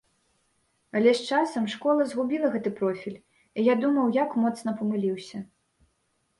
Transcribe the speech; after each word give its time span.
Але 0.99 1.11
з 1.19 1.27
часам 1.31 1.67
школа 1.73 2.07
згубіла 2.15 2.47
гэты 2.57 2.73
профіль, 2.81 3.21
і 3.59 3.69
я 3.71 3.79
думаў, 3.87 4.13
як 4.19 4.29
моцна 4.47 4.77
памыліўся. 4.83 5.37